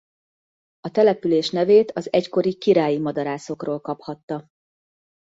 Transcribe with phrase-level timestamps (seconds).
[0.79, 4.45] A település nevét az egykori királyi madarászokról kaphatta.